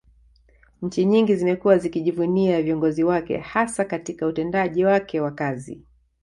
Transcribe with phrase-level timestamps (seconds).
[0.81, 5.81] Nchi nyingi zimekuwa zikijivunia viongozi wake hasa Katika utendaji wake wa kazi